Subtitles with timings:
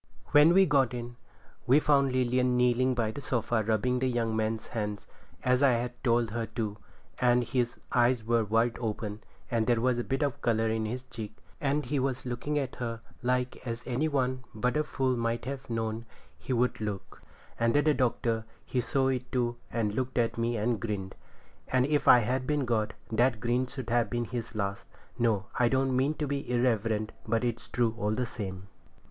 [0.31, 1.15] When we got in,
[1.67, 5.05] we found Lilian kneeling by the sofa rubbing the young man's hands
[5.43, 6.77] as I had told her to,
[7.19, 8.47] and his eyes were
[8.79, 12.57] open, and there was a bit of colour in his cheek, and he was looking
[12.57, 17.21] at her like as any one but a fool might have known he would look;
[17.59, 21.13] and the Doctor, he saw it too, and looked at me and grinned;
[21.67, 24.87] and if I had been God, that grin should have been his last.
[25.19, 28.65] No, I don't mean to be irreverent, but it's true, all the same.